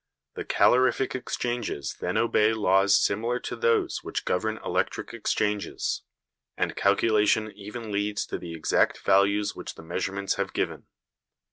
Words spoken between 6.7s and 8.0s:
calculation even